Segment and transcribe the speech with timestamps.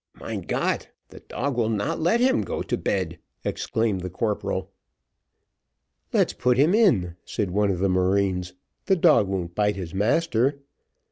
[0.19, 4.71] "Mein Got, the dog will not let him go to bed," exclaimed the corporal.
[6.11, 8.53] "Let's put him in," said one of the marines,
[8.87, 10.63] "the dog won't bite his master."